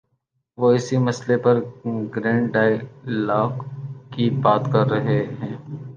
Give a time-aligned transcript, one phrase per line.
[0.57, 1.55] وہ اسی مسئلے پر
[2.15, 3.51] گرینڈ ڈائیلاگ
[4.11, 5.55] کی بات کر رہے ہیں۔